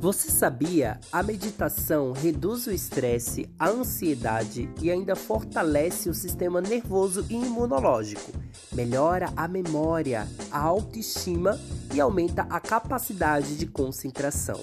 Você 0.00 0.30
sabia? 0.30 1.00
A 1.10 1.24
meditação 1.24 2.12
reduz 2.12 2.68
o 2.68 2.70
estresse, 2.70 3.50
a 3.58 3.68
ansiedade 3.68 4.70
e 4.80 4.92
ainda 4.92 5.16
fortalece 5.16 6.08
o 6.08 6.14
sistema 6.14 6.60
nervoso 6.60 7.26
e 7.28 7.34
imunológico. 7.34 8.30
Melhora 8.72 9.32
a 9.36 9.48
memória, 9.48 10.28
a 10.52 10.60
autoestima 10.60 11.58
e 11.92 12.00
aumenta 12.00 12.42
a 12.48 12.60
capacidade 12.60 13.56
de 13.56 13.66
concentração. 13.66 14.60